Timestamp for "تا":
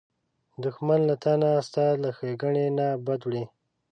1.23-1.33